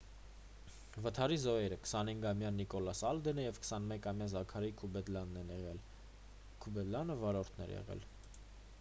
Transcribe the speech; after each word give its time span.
վթարի 1.07 1.35
զոհերը 1.41 1.75
25-ամյա 1.81 2.49
նիկոլաս 2.55 3.01
ալդենը 3.09 3.45
և 3.45 3.59
21-ամյա 3.67 4.29
զաքարի 4.33 4.73
քուդեբաքն 4.81 5.37
են 5.43 5.51
եղել 5.57 5.81
քուդեբաքը 6.65 7.21
վարորդն 7.25 7.65
էր 7.67 7.75
եղել 7.79 8.03